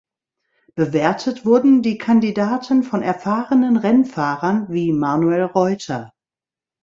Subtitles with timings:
[0.73, 6.11] Bewertet wurden die Kandidaten von erfahrenen Rennfahrern, wie Manuel Reuter.